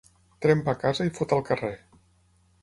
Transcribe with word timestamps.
Trempa 0.45 0.73
a 0.73 0.79
casa 0.83 1.07
i 1.09 1.13
fot 1.19 1.37
al 1.37 1.45
carrer. 1.51 1.71